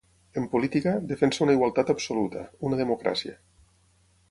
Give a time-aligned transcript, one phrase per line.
[0.39, 3.39] En política, defensa una igualtat absoluta: una democràcia.